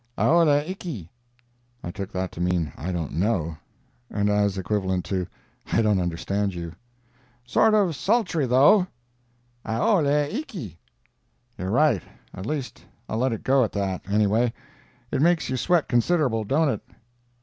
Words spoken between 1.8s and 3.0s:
[I took that to mean "I